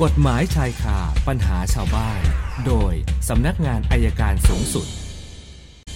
[0.00, 0.98] กฎหมายชายคา
[1.28, 2.20] ปัญหาชาวบ้าน
[2.66, 2.92] โดย
[3.28, 4.86] สำนักงานอัยการสูงสุด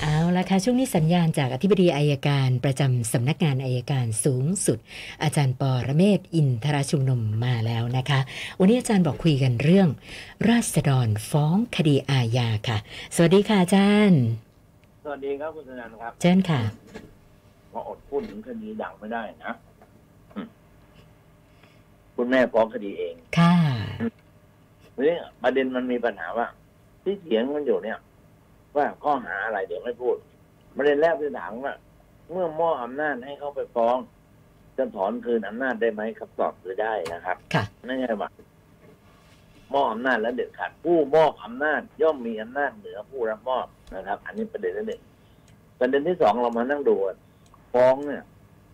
[0.02, 4.78] เอาละค่ะ ช่วงนี้สัญญาณจากอธิบดีอัยการประจำสำนักงานอัยการสูงสุด
[5.22, 8.20] อาจารย์ปอระเมศวร์อินทรชุมนุมมาแล้วนะคะ
[8.60, 9.88] วันนี้อาจารย์บอกคุยกันเรื่อง
[10.48, 12.78] ราษฎรฟ้องคดีอาญาค่ะ
[13.14, 14.22] สวัสดีค่ะอาจารย์
[15.04, 16.60] สวัสดีครับคุณธนันครับเชิญค่ะ
[17.72, 19.65] พออดพูดถึงคดีดังไม่ได้นะอืม
[22.16, 23.52] คุณแม่ฟ้องคดีเอง ค่ะ
[25.06, 26.46] นี่ประเด็นมันมีปัญหาว่า
[27.02, 27.98] ที่เถียงกันอยู่เนี่ย
[28.76, 30.16] ว่าข้อหาอะไรเดี๋ยวไม่พูด
[30.76, 31.74] ประเด็นแรกที่ถามว่า
[32.30, 33.96] เมื่อมอบอำนาจให้เขาไปฟ้อง
[34.76, 38.28] จะถอนคืนอำนาจได้ไหมคำตอบคือได้นะครับค่ะไม่ใช่ว่า
[39.72, 45.02] มอบอำนาจแล้วเด็ดขาดผู้มอบอำนาจย่อมมีอำนาจเหนือผู้รับมอบนะครับ อันนี้ประเด็นที่หนึ่ง
[45.78, 47.14] ประเด็นที่สองเรามานั่งดูว่า
[47.72, 48.24] ฟ้องเนี่ย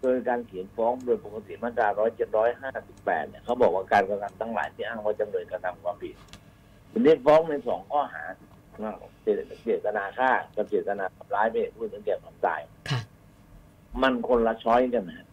[0.03, 6.15] โดยการเขียนฟ้องโดยปกติมาตราร้อยเจ็ดร้อยห้าสิบแปดเนี่ยเขาบอกว่าการกระทำทั้งหลายที่อ้างว่าจำเลยกระทำความผิด
[6.91, 8.23] ทีนี้ฟ้องในสองข้อหา
[9.23, 13.01] เจตเจตนาฆ่ากับเจตนาทำร้ายไม่ให้ผู้อื่นถึงแก่ความตายค่ะ
[14.03, 15.27] มันคนละช้อยกันนะ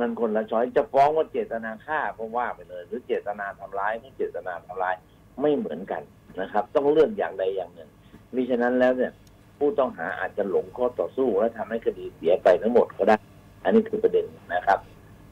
[0.00, 4.94] มันคนละช้อยจะฟ้องว่าเจตนาฆ่าก็ว่าไปเลย หรือเจตนาทำร้ายก็เจตนาทำร้าย
[5.40, 6.02] ไม่เหมือนกัน
[6.40, 7.90] นะครับ ต้องเลือกอย่างใดอย่างหนึ่ง
[8.34, 9.12] มิฉะนั้นแล้วเนี่ย
[9.58, 13.16] ผู้ต้องหาอาจจะหลงข้อต่อสู้และทำให้คดีเสียไปทั้งหมดก็ได้
[13.64, 14.78] อันนี้คือประเด็นนะครับ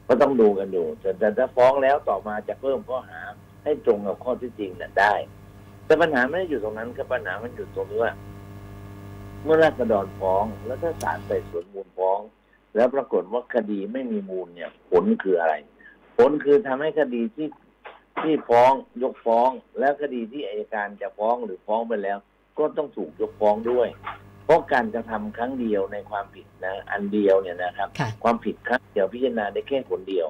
[0.07, 0.85] ก็ต้องดูกันอยู่
[1.19, 3.21] แต่ถ้าฟ้องแล้วต่อมาจะเพิ่มข้อหา
[3.63, 5.13] ให้ตรงกับข้อที่จริงน่ะได้
[5.85, 8.13] แต่ปัญหาไม่ได้อยู่ตรงนั้นครับปัญหามันอยู่ตรงที่ว่า
[9.43, 12.19] เมื่อราษฎรฟ้องแล้วถ้าศาลไต่สวนมูลฟ้อง
[12.75, 15.53] แล้วปรากฏว่าคดีไม่มีมูลเนี่ย ผลคืออะไร
[16.17, 17.47] ผลคือทำให้คดีที่
[18.21, 18.71] ที่ฟ้อง
[19.03, 22.17] ยกฟ้อง แล้วคดีที่อายการจะฟ้องหรือฟ้องไปแล้ว
[22.57, 23.87] ก็ต้องถูกยกฟ้องด้วย
[24.49, 30.27] เพราะการกระทำครั้งเดียวในความผิดนะอันเดียวเนี่ยนะครับค่ะความผิดครั้งเดียวพิจารณาได้แค่คนเดียว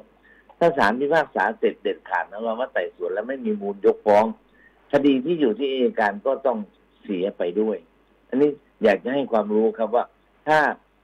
[0.60, 4.26] ถ้าศาลพิพากษาเสร็จเด็ดขาดนะว่าว่าไต่สวนแล้วไม่มีมูลยกฟ้อง
[4.92, 6.58] คดีที่อยู่ที่อัยการก็ต้อง
[7.04, 7.78] เสียไปด้วย
[8.30, 8.50] อันนี้
[8.84, 10.04] อยากจะให้ความรู้ครับว่า
[10.48, 10.60] ถ้า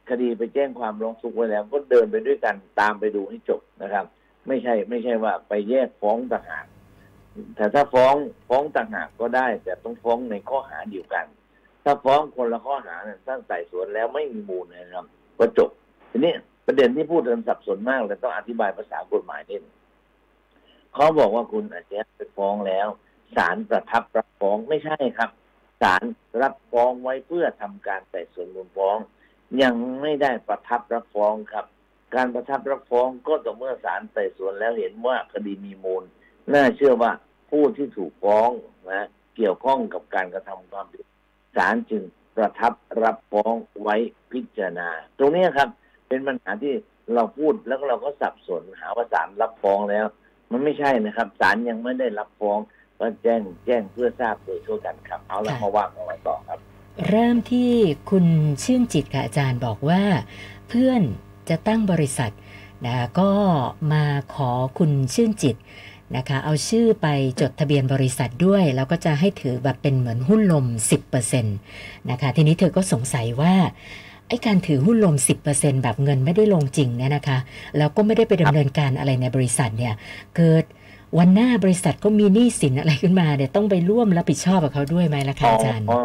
[0.09, 4.05] คดีไปแจ้งความร้องทุกข์ไว้แล้ว ก็เดินไปด้วยกันตามไปดูให้จบนะครับ
[4.47, 6.65] ไม่ใช่ไม่ใช่ว่าไปแยกฟ้องต่างหาก
[7.55, 8.15] แต่ถ้าฟ้อง
[8.47, 11.25] ฟ้องต่างหากก็ได้ แต่ต้องฟ้องในข้อหาเดียวกัน
[11.85, 15.05] ถ้าฟ้องคนละข้อหาเนี่ยตั้งไต่สวนแล้วไม่มีมูลนะครับ
[15.37, 15.69] ก็จบ
[16.11, 16.33] ทีนี้
[16.65, 19.61] ประเด็นที่พูดกันสับสนมากเลยต้องอธิบายภาษากฎหมายนิด
[20.93, 22.87] เขาบอกว่าคุณอาจจะไปฟ้องแล้ว
[23.35, 25.29] ศาลประทับรับฟ้องไม่ใช่ครับ
[25.81, 26.03] ศาล
[26.41, 28.97] รับฟ้องไว้เพื่อทำการไต่สวนมูลฟ้อง
[29.61, 31.65] ยังไม่ได้ประทับรับฟ้องครับ
[32.15, 36.03] การประทับรับฟ้องก็ต่อเมื่อศาลไต่สวนแล้วเห็นว่าคดีมีมูล
[36.53, 37.11] น่าเชื่อว่า
[37.49, 38.49] ผู้ที่ถูกฟ้อง
[38.91, 41.05] นะเกี่ยวข้องกับการกระทำความผิด
[41.55, 42.03] ศาลจึง
[42.35, 42.73] ประทับ
[43.03, 43.95] รับฟ้องไว้
[44.31, 45.69] พิจารณา ตรงนี้ครับ
[46.07, 46.73] เป็นปัญหาที่
[47.13, 50.05] เราพูดแล้วก็เราก็สับสนหาว่าศาลรับฟ้องแล้ว
[50.51, 52.59] มันไม่ใช่นะครับศาลยังไม่ได้รับฟ้อง
[52.99, 56.59] ก็แจ้งแจ้งเพื่อทราบโดยทั่วกันครับ เอาละค่ะมาว่างกันไว้ต่อครับ
[57.07, 57.71] เริ่มที่
[58.09, 58.25] คุณ
[58.63, 60.03] ชื่นจิตค่ะอาจารย์บอกว่า
[60.69, 61.01] เพื่อน
[61.49, 62.31] จะตั้งบริษัท
[62.85, 63.31] นะก็
[63.93, 65.55] มาขอคุณชื่นจิต
[66.17, 67.07] นะคะ เอาชื่อไป
[67.41, 70.65] จดทะเบียนบริษัทด้วย แล้วก็จะให้ถือแบบเป็นเหมือนหุ้นลม
[71.19, 73.53] 10%นะคะ ทีนี้เธอก็สงสัยว่า
[74.27, 75.15] ไอ้การถือหุ้นลม
[75.49, 77.37] 10%แบบเงินไม่ได้ลงจริงเนี่ยนะคะ
[77.77, 79.93] แล้วก็ไม่ได้ไปดำเนินการอะไรในบริษัทเนี่ย
[80.37, 80.63] เกิด
[81.17, 86.01] วันหน้าบริษัทก็มีหนี้สินอะไรขึ้นมาเนี่ยต้องไปร่วมรับผิดชอบกับเขาด้วยไหมล่ะคะอาจารย์อ๋อ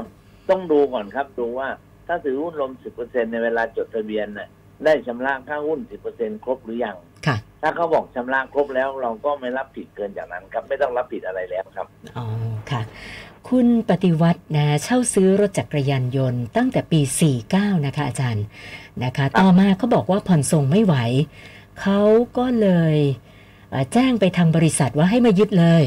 [0.51, 1.69] ต้องดูก่อนครับดูว่า
[2.07, 2.73] ถ้าถือหุ้นลม
[3.03, 4.49] 10%ในเวลาจดทะเบียนน่ะ
[4.85, 5.81] ได้ชำระค่าหุ้น
[6.13, 7.10] 10%ครบหรือยังค่ะ
[7.63, 12.27] ถ้าเขาบอกชำระครบแล้วเราก็ไม่รับผิดเกินจากนั้นครับไม่ต้องรับผิดอะไรแล้วครับอ๋อ
[12.71, 12.83] ค่ะ
[13.49, 17.01] คุณปฏิวัตินะเช่าซื้อรถจักรยานยนต์ตั้งแต่ปี
[17.43, 18.45] 49 นะคะ อาจารย์
[19.05, 20.95] นะคะ ต่อมาเขาบอกว่าผ่อนส่งไม่ไหว
[21.81, 22.01] เขา
[22.39, 22.97] ก็เลย
[23.71, 25.85] เอ่อแจ้งไปทางบริษัทว่าให้มายึดเลย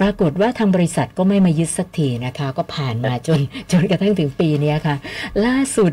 [0.00, 3.40] ปรากฏว่าทางบริษัทก็ไม่มายึดสักทีนะคะ ก็ผ่านมาจน
[3.72, 4.96] จนกระทั่งถึงปีเนี้ยค่ะ
[5.46, 5.92] ล่าสุด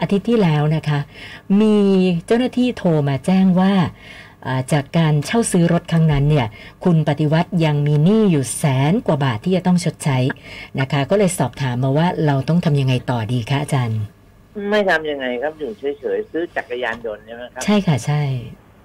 [0.00, 0.98] อาทิตย์ที่แล้วนะคะ
[1.60, 1.78] มี
[2.26, 4.25] เจ้าหน้าที่โทรมาแจ้งว่าอ่า
[4.72, 6.46] จากการเช่าซื้อรถครั้งนั้นเนี่ย
[6.84, 10.18] คุณปฏิวัติยังมีหนี้อยู่แสนกว่าบาทที่จะต้องชดใช้
[10.80, 14.00] นะคะ ก็เลยสอบถามมาว่าเราต้องทำยังไงต่อดีคะอาจารย์
[14.70, 18.22] ไม่ทำยังไงครับอยู่เฉยๆซื้อจักรยานยนต์ใช่ไหมครับใช่ค่ะใช่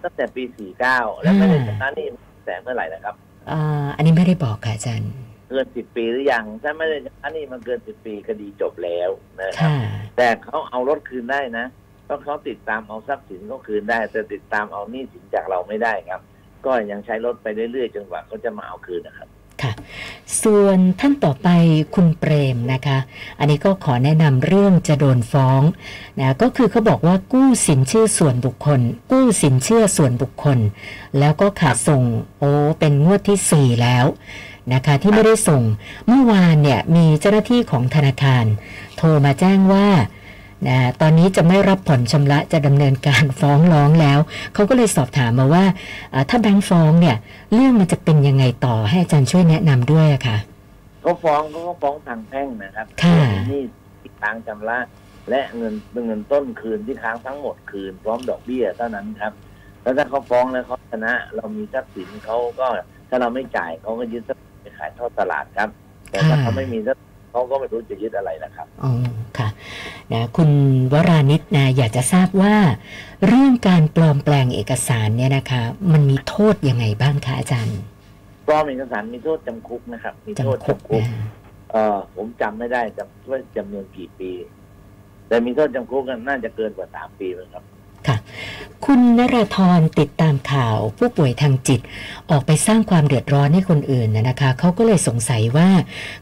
[0.04, 0.44] ตั้งแต่ปี
[0.84, 2.07] 49แล้วไม่ได้ชำระหนี้
[2.44, 3.16] แสนเมื่อไหร่นะครับ
[3.52, 5.12] อ่าอันนี้ไม่ได้บอกค่ะอาจารย์
[5.50, 9.10] เกิน10ปีหรือยังถ้าไม่ได้ชำระหนี้มันเกิน10ปีคดีจบแล้ว
[9.42, 9.75] นะครับค่ะ
[10.18, 11.66] แต่เขาเอารถคืนได้นะ
[12.12, 16.22] เพราะเขาติดตามเอาทรัพย์สินเขาคืนได้ แต่ติดตามเอาหนี้สินจากเราไม่ได้ครับ
[16.66, 19.28] ก็ยังใช้รถไปเรื่อยๆจนกว่าเขาจะมาเอาคืนนะครับ
[19.62, 19.72] ค่ะ
[20.44, 21.50] ส่วนท่านต่อไป
[21.96, 22.98] คุณเปรมนะคะ
[23.40, 25.62] อันนี้ก็ขอแนะนำเรื่องจะโดนฟ้อง
[26.19, 28.81] นะก็คือเขาบอกว่ากู้สินเชื่อส่วนบุคคล
[29.12, 30.57] กู้สินเชื่อส่วนบุคคล
[31.19, 32.04] แล้วก็ขาดส่ง
[32.40, 34.06] โอ้เป็นงวดที่ 4 แล้ว
[34.74, 35.64] นะคะที่ไม่ได้ส่ง
[36.07, 38.46] เมื่อวานเนี่ยมีเจ้าหน้าที่ของธนาคาร
[38.98, 39.88] โทรมาแจ้งว่า
[40.68, 44.19] นะตอนนี้จะไม่รับผ่อนชำระจะดำเนินการฟ้องร้องแล้ว
[44.54, 45.63] เขาก็เลยสอบถามมาว่า
[46.13, 47.16] อ่า ถ้าแบงค์ฟ้องเนี่ย
[47.54, 50.38] เรื่องมันจะเป็นยังไงต่อให้อาจารย์ช่วยแนะนำด้วยอะค่ะ
[51.02, 53.18] เขาฟ้องเขาก็ฟ้องทางแพ่งนะครับค่ะ
[53.50, 53.63] หนี่
[54.02, 54.78] ที่ค้างชำระ
[55.30, 55.74] และเงิน
[56.06, 59.34] เงินต้นคืนที่ค้างทั้งหมดคืนพร้อมดอกเบี้ยเท่านั้นครับ
[59.81, 62.68] แล้วถ้าเขาฟ้องแล้วเขาชนะ เรามีทรัพย์สินเขาก็
[63.10, 65.69] ถ้าเราไม่จ่ายเขาก็ยึดทรัพย์สินไปขายทอดตลาดครับ
[66.10, 68.92] แต่ถ้าค่ะเขาไม่มีทรัพย์สินเขาก็ไม่รู้จะยึดอะไรนะครับอ๋อ
[69.31, 69.31] ค่ะ
[70.13, 70.52] นะคุณ
[70.94, 72.56] วรานิชนะอยากจะทราบว่า
[73.28, 75.62] เรื่องการปลอมแปลงเอกสารเนี่ยนะคะ
[75.92, 77.80] มันมีโทษยังไงบ้างคะอาจารย์
[78.48, 81.30] ปลอมเอกสารมีโทษจำคุกนะครับ มีโทษจำคุกจำคุกนะ
[81.72, 84.31] เออผมจำไม่ได้จำว่าจำนวนกี่ปี
[85.28, 87.64] แต่มีโทษจำคุกกันน่าจะเกินกว่าสามปีเลยครับ
[88.83, 91.80] ค่ะคุณนราธรติดตามข่าวผู้ป่วยทางจิต
[92.31, 95.69] ออกไปสร้างความเดือดร้อนให้คนอื่นนะนะคะเขาก็เลยสงสัยว่า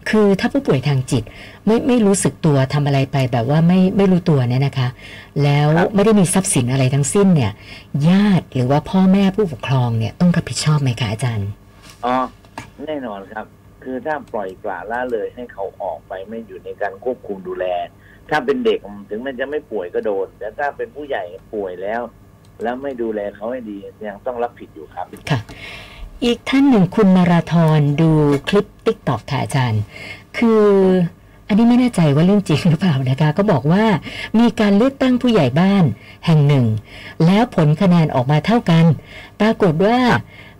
[0.10, 1.24] คือถ้าผู้ป่วยทางจิต
[1.66, 4.88] ไม่ไม่รู้สึกตัวทำอะไรไปแบบว่าไม่ไม่รู้ตัวเนี่ยนะคะ
[5.44, 7.52] แล้วครับไม่ได้มีทรัพย์สินอะไรทั้งสิ้นเนี่ย
[8.10, 11.50] ญาติหรือว่าพ่อแม่ผู้ปกครองเนี่ยต้องรับผิดชอบไหมคะอาจารย์
[12.06, 12.16] อ๋อ
[12.86, 13.46] แน่นอนครับ
[13.84, 17.66] คือถ้าปล่อยปละละเลยให้เขาออกไปไม่อยู่ในการควบคุมดูแล
[18.30, 18.80] ถ้าเป็นเด็ก
[19.10, 21.24] ถึงมันจะไม่ป่วยก็โดน แต่ถ้าเป็นผู้ใหญ่
[21.54, 22.02] ป่วยแล้ว
[22.64, 23.78] แล้วไม่ดูแลเขาให้ดี
[24.08, 25.40] ยังต้องรับผิดอยู่ครับค่ะ
[26.26, 28.10] อีกท่านหนึ่งคุณนาราธรดู
[28.50, 29.82] คลิป TikTok ค่ะอาจารย์
[30.38, 30.64] คือ
[31.48, 33.84] อันนี้ไม่แน่ใจว่าเรื่องจริงหรือเปล่านะคะ ก็บอกว่า
[34.40, 35.84] มีการเลือกตั้งผู้ใหญ่บ้าน
[36.26, 36.66] แห่งหนึ่ง
[37.26, 38.86] แล้วผลคะแนนออกมาเท่ากัน
[39.40, 39.98] ปรากฏว่า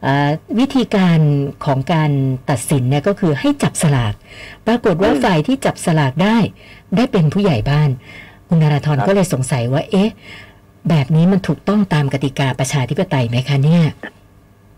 [0.06, 0.30] อ่า
[0.60, 1.20] วิธีการ
[1.66, 2.12] ของการ
[2.50, 4.14] ตัดสินเนี่ยก็คือให้จับสลาก
[4.68, 6.38] ปรากฏว่าอืมฝ่ายที่จับสลากได้
[6.96, 7.90] ได้เป็นผู้ใหญ่บ้าน
[8.48, 10.10] คุณนาราธรครับก็เลยสงสัยว่า เอ๊ะ
[10.90, 13.84] แบบนี้มันถูกต้องตามกติกาประชาธิปไตยไหมคะเนี่ย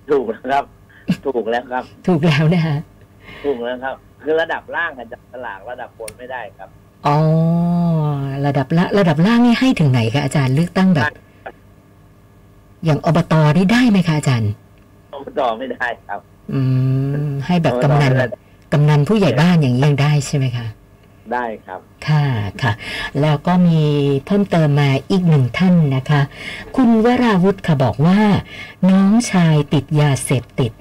[0.09, 0.63] ถูกแล้วครับ
[1.25, 2.77] ถูกแล้วครับ ถูกแล้วนะคะ
[3.44, 6.69] ถูกแล้วครับ คือระดับล่างอะจับสลากระดับบนไม่ได้ครับ
[7.07, 7.18] อ๋อ
[8.45, 11.06] ระดับละระดับล่างนี่ให้ถึงไหนคะอาจารย์เลือกตั้งแบบ
[12.86, 14.51] อย่างอบตนี่ได้ไหมคะอาจารย์
[15.39, 16.19] ต่อไม่ได้ครับ
[16.54, 16.62] อื
[17.27, 18.38] ม ให้แบบกำนันไม่ได้
[18.74, 20.65] กำนันผู้ใหญ่บ้านอย่างนี้ยังได้ใช่ไหมคะ
[21.33, 21.80] ได้ครับ
[22.11, 22.25] ค่ะ
[22.61, 22.71] ค่ะ
[23.21, 23.81] แล้วก็มี
[24.25, 26.21] เพิ่มเติมมาอีกหนึ่งท่านนะคะ
[26.75, 28.19] คุณวราวุธค่ะบอกว่า
[28.89, 30.71] น้องชายติดยาเสพติด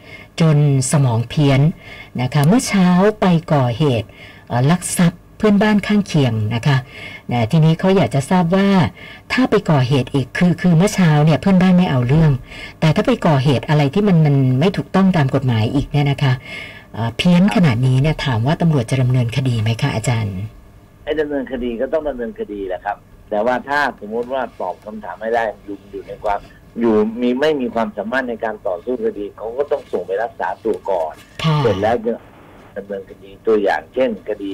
[0.41, 0.57] จน
[0.91, 1.61] สมองเพี้ยน
[2.21, 2.87] นะคะ เมื่อเช้า
[3.21, 4.09] ไปก่อเหตุ
[4.71, 6.77] ลักทรัพย์เพื่อนบ้านข้างเคียงนะคะ
[7.33, 8.69] นะทีนี้เขาอยากจะทราบว่า
[9.33, 12.33] ถ้าไปก่อเหตุอีกคือคือเมื่อเช้าเนี่ยเพื่อนบ้านไม่เอาเรื่อง
[12.81, 16.33] แต่ถ้าไปก่อเหตุอะไรที่มันมันไม่ถูกต้องตามกฎหมายอีกเนี่ยนะคะ
[16.95, 20.37] เอ่อเพี้ยนขนาดนี้เนี่ยถามว่าตำรวจจะดำเนินคดีไหมคะอาจารย์
[21.05, 22.97] ให้ดำเนินคดีก็ต้องดำเนินคดีแหละครับ
[23.31, 26.41] แต่ว่าถ้าสมมติว่าตอบคำถามไม่ได้อยู่อยู่ในความ
[26.81, 31.15] อยู่มีไม่มีความสามารถในการต่อสู้คดีเขาก็ต้องส่งไปรักษาตัวก่อน
[31.45, 32.13] ค่ะเสร็จแล้วจะ
[32.77, 34.53] ดำเนินคดีตัวอย่างเช่น คดี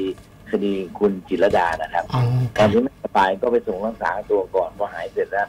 [0.51, 2.23] คดีคุณจิรดานะครับอ๋อ
[2.57, 5.49] ตอค่ะนที่ไม่สบายก็ไปส่งรักษาตัวก่อนพอหายเสร็จแล้ว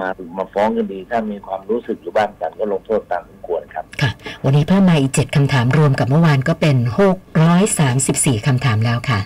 [0.00, 0.08] มา
[0.38, 4.10] มาฟ้องคดี ถ้ามีความรู้สึกหรือบ้างกันก็ลงโทษตามสมควรครับ ค่ะ
[4.44, 9.20] วันนี้เพิ่มมาอีกเจ็ดคำถามรวมกับเมื่อวานก็เป็นหกร้อยสามสิบสี่คำถามแล้วค่ะ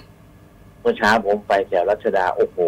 [0.80, 2.58] เมื่อเช้าผมไปแถวรัชดาโอ้โห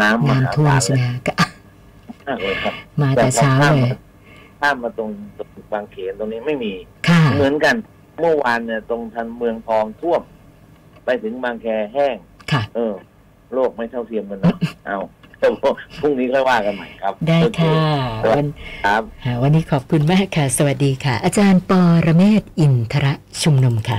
[0.00, 1.32] น้ำมาน้ำท่วมศาลใช่ไหมก็
[2.26, 2.54] มากเลย
[3.00, 3.92] มาแต่เช้าเลย
[4.60, 5.10] ข้ามมาตรง
[5.72, 6.72] บางเขนตรงนี้ไม่มี
[7.36, 7.74] เหมือนกัน
[8.20, 10.22] เมื่อวานเนี่ยตรงทันเมืองทองท่วม
[11.04, 12.16] ไปถึงบางแคแห้ง
[12.52, 12.94] ค่ะเออ
[13.54, 14.98] โลกไม่เท่าเทียมกันเนอะเอา
[16.00, 17.74] พรุ่งนี้ค่อยว่ากันใหม่ครับ ได้ค่ะ
[18.24, 18.46] ครับวัน
[18.84, 19.02] ครับ
[19.42, 23.98] วันนี้ขอบคุณมากค่ะ สวัสดีค่ะ อาจารย์ปอระเมศอินทระชุมนุมค่ะ